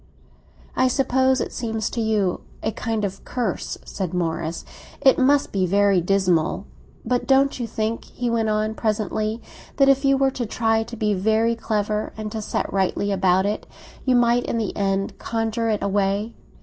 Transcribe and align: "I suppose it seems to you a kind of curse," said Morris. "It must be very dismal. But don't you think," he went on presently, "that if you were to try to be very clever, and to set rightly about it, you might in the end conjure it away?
"I 0.75 0.87
suppose 0.87 1.39
it 1.41 1.53
seems 1.53 1.87
to 1.91 2.01
you 2.01 2.41
a 2.63 2.71
kind 2.71 3.05
of 3.05 3.23
curse," 3.23 3.77
said 3.85 4.15
Morris. 4.15 4.65
"It 4.99 5.19
must 5.19 5.51
be 5.51 5.67
very 5.67 6.01
dismal. 6.01 6.65
But 7.05 7.27
don't 7.27 7.59
you 7.59 7.67
think," 7.67 8.05
he 8.05 8.27
went 8.27 8.49
on 8.49 8.73
presently, 8.73 9.43
"that 9.77 9.89
if 9.89 10.03
you 10.03 10.17
were 10.17 10.31
to 10.31 10.47
try 10.47 10.81
to 10.81 10.97
be 10.97 11.13
very 11.13 11.55
clever, 11.55 12.13
and 12.17 12.31
to 12.31 12.41
set 12.41 12.73
rightly 12.73 13.11
about 13.11 13.45
it, 13.45 13.67
you 14.03 14.15
might 14.15 14.45
in 14.45 14.57
the 14.57 14.75
end 14.75 15.19
conjure 15.19 15.69
it 15.69 15.83
away? 15.83 16.33